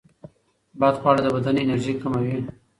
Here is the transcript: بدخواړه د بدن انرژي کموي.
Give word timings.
بدخواړه 0.79 1.21
د 1.23 1.27
بدن 1.35 1.55
انرژي 1.63 1.93
کموي. 2.01 2.37